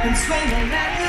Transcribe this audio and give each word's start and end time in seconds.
and 0.00 0.16
swinging 0.16 0.70
to 0.70 1.07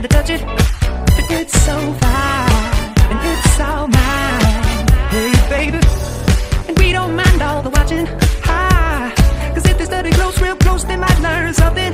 had 0.00 0.08
to 0.08 0.16
touch 0.16 0.30
it. 0.30 0.42
But 1.16 1.26
it's 1.40 1.56
so 1.62 1.76
fine, 2.02 2.90
and 3.10 3.18
it's 3.32 3.60
all 3.60 3.88
mine. 3.88 4.86
Hey, 5.14 5.32
baby. 5.50 5.80
And 6.68 6.78
we 6.78 6.92
don't 6.92 7.16
mind 7.16 7.42
all 7.42 7.62
the 7.62 7.70
watching. 7.70 8.06
Hi, 8.44 9.12
cause 9.54 9.66
if 9.66 9.76
they 9.78 9.84
study 9.84 10.10
close, 10.10 10.40
real 10.40 10.56
close, 10.56 10.84
they 10.84 10.96
might 10.96 11.20
learn 11.20 11.52
something. 11.52 11.92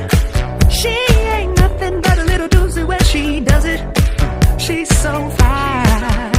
She 0.69 0.95
ain't 1.37 1.57
nothing 1.57 2.01
but 2.03 2.19
a 2.19 2.25
little 2.25 2.49
doozy 2.49 2.87
when 2.87 3.03
she 3.05 3.41
does 3.41 3.65
it. 3.65 3.81
She's 4.61 4.91
so 5.05 5.13
fine 5.41 6.33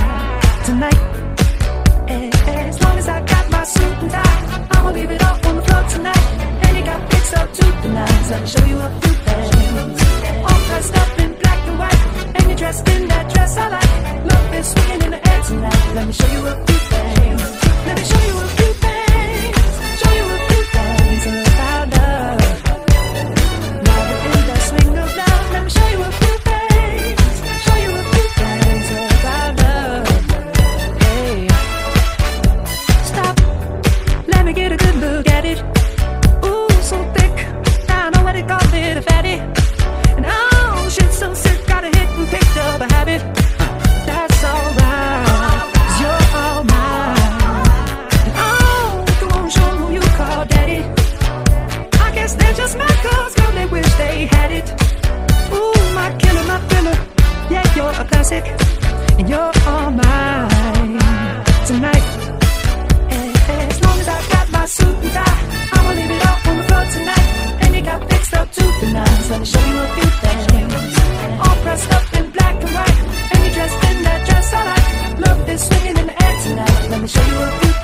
tonight. 0.66 1.02
As 2.08 2.80
long 2.84 2.98
as 2.98 3.08
I 3.08 3.20
got 3.34 3.50
my 3.50 3.64
suit 3.64 3.98
and 4.04 4.12
tie, 4.12 4.68
I'ma 4.72 4.92
leave 4.92 5.10
it 5.10 5.22
all 5.24 5.38
on 5.48 5.56
the 5.56 5.64
floor 5.64 5.84
tonight. 5.96 6.26
And 6.64 6.78
you 6.78 6.84
got 6.84 7.10
picks 7.10 7.34
up 7.34 7.52
to 7.54 7.66
the 7.82 7.90
nines. 7.98 8.30
Me 8.42 8.48
show 8.54 8.66
you 8.72 8.78
a 8.88 8.90
few 9.02 9.14
things. 9.26 10.02
All 10.48 10.60
dressed 10.68 10.96
up 11.02 11.15
dressed 12.66 12.90
in 12.90 13.08
that 13.08 13.32
dress 13.32 13.58
I 13.58 13.68
like. 13.70 14.26
Love 14.32 14.54
is 14.56 14.68
swinging 14.72 15.02
in 15.04 15.12
the 15.12 15.30
air 15.30 15.44
tonight. 15.44 15.94
Let 15.94 16.08
me 16.08 16.14
show 16.14 16.32
you 16.36 16.48
a 16.48 16.66
few 16.66 16.95
a 58.00 58.06
classic. 58.06 58.44
And 59.18 59.30
you're 59.30 59.52
all 59.68 59.92
mine 59.92 61.00
tonight. 61.66 62.06
And 63.10 63.72
As 63.72 63.82
long 63.84 63.98
as 64.00 64.08
I 64.08 64.20
got 64.34 64.52
my 64.52 64.66
suit 64.66 64.98
and 65.06 65.12
tie, 65.12 65.42
I'ma 65.74 65.92
leave 65.98 66.12
it 66.12 66.22
all 66.28 66.40
on 66.50 66.58
the 66.58 66.64
floor 66.64 66.86
tonight. 66.98 67.28
And 67.62 67.76
you 67.76 67.82
got 67.82 68.00
fixed 68.10 68.34
up 68.34 68.52
to 68.52 68.64
the 68.82 68.88
nines. 68.92 69.30
Let 69.30 69.40
me 69.40 69.46
show 69.46 69.66
you 69.72 69.78
a 69.80 69.88
few 69.96 70.10
things. 70.24 70.44
All 71.44 71.58
pressed 71.64 71.92
up 71.92 72.06
in 72.18 72.32
black 72.32 72.56
and 72.64 72.72
white. 72.78 73.00
And 73.32 73.38
you're 73.44 73.54
dressed 73.58 73.84
in 73.90 74.04
that 74.04 74.20
dress 74.28 74.54
I 74.54 74.62
like. 74.72 75.28
Love 75.28 75.50
is 75.50 75.62
swinging 75.68 75.98
in 76.02 76.08
the 76.08 76.24
air 76.26 76.36
tonight. 76.44 76.90
Let 76.92 77.02
me 77.02 77.08
show 77.08 77.26
you 77.32 77.40
a 77.48 77.52
few 77.60 77.75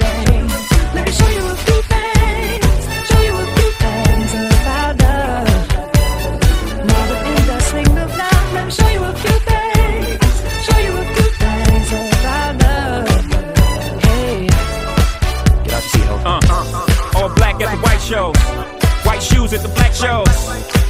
white 18.11 19.23
shoes 19.23 19.53
at 19.53 19.61
the 19.61 19.69
black 19.69 19.93
shows. 19.93 20.27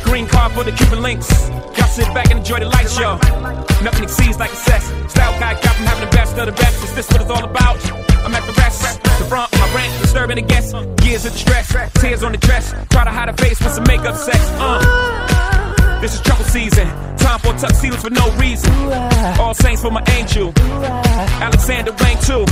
Green 0.04 0.28
car 0.28 0.50
for 0.50 0.64
the 0.64 0.72
Cuban 0.72 1.04
links. 1.04 1.30
Y'all 1.78 1.88
sit 1.88 2.08
back 2.14 2.32
and 2.32 2.40
enjoy 2.40 2.60
the 2.60 2.66
light 2.66 2.90
show. 2.90 3.14
Nothing 3.84 4.04
exceeds 4.04 4.40
like 4.40 4.50
success. 4.50 4.86
Style 5.12 5.40
guy 5.40 5.54
got 5.62 5.76
from 5.76 5.86
having 5.86 6.10
the 6.10 6.16
best 6.16 6.38
of 6.38 6.48
the 6.48 6.52
best. 6.52 6.84
Is 6.84 6.96
this 6.96 7.08
what 7.12 7.22
it's 7.22 7.30
all 7.30 7.44
about? 7.44 7.78
I'm 8.26 8.34
at 8.34 8.46
the 8.48 8.54
rest. 8.54 9.04
The 9.04 9.26
front, 9.26 9.52
my 9.54 9.74
rent, 9.76 10.02
disturbing 10.02 10.38
the 10.38 10.42
guests. 10.42 10.74
Years 11.06 11.26
of 11.26 11.34
distress, 11.34 11.92
tears 12.02 12.24
on 12.24 12.32
the 12.32 12.40
dress. 12.40 12.74
Try 12.90 13.04
to 13.04 13.12
hide 13.12 13.30
a 13.30 13.34
face 13.34 13.60
with 13.62 13.74
some 13.74 13.84
makeup 13.84 14.16
sex. 14.16 14.40
Uh. 14.58 16.00
This 16.02 16.16
is 16.16 16.22
trouble 16.22 16.46
season. 16.46 16.88
Time 17.18 17.40
for 17.40 17.54
tuxedos 17.54 18.02
for 18.02 18.10
no 18.10 18.32
reason. 18.38 18.74
All 19.40 19.54
saints 19.54 19.84
for 19.84 19.92
my 19.92 20.04
angel. 20.18 20.52
Alexander 20.58 21.92
Wang 22.00 22.18
too. 22.26 22.46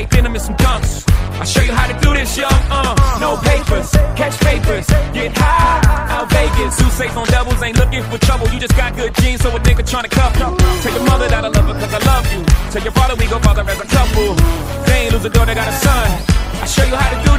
Tight 0.00 0.10
denim 0.10 0.32
and 0.32 0.40
some 0.40 0.56
dunks. 0.56 1.04
I'll 1.36 1.44
show 1.44 1.60
you 1.60 1.72
how 1.72 1.84
to 1.84 1.92
do 2.00 2.14
this, 2.14 2.34
young. 2.34 2.48
Uh, 2.72 2.96
no 3.20 3.36
papers, 3.44 3.92
catch 4.16 4.32
papers, 4.40 4.86
get 5.12 5.36
high. 5.36 5.84
Out 6.08 6.30
Vegas, 6.32 6.80
who 6.80 6.88
safe 6.88 7.14
on 7.18 7.26
doubles 7.28 7.60
ain't 7.62 7.76
looking 7.76 8.02
for 8.04 8.16
trouble. 8.24 8.48
You 8.48 8.58
just 8.58 8.74
got 8.78 8.96
good 8.96 9.14
genes, 9.16 9.42
so 9.42 9.50
a 9.50 9.60
nigga 9.60 9.84
tryna 9.84 10.08
cuff 10.08 10.32
you. 10.40 10.48
Tell 10.80 10.94
your 10.96 11.04
mother 11.04 11.28
that 11.28 11.44
I 11.44 11.48
love 11.48 11.66
her 11.68 11.76
cause 11.76 11.92
I 11.92 12.00
love 12.08 12.24
you. 12.32 12.40
Tell 12.72 12.82
your 12.82 12.92
father 12.92 13.14
we 13.16 13.26
go 13.28 13.38
father 13.40 13.60
as 13.60 13.78
a 13.78 13.88
couple. 13.92 14.32
They 14.88 15.04
ain't 15.04 15.12
lose 15.12 15.24
a 15.26 15.28
daughter, 15.28 15.54
got 15.54 15.68
a 15.68 15.76
son. 15.84 16.08
I'll 16.64 16.66
show 16.66 16.84
you 16.84 16.96
how 16.96 17.10
to 17.12 17.20
do 17.20 17.29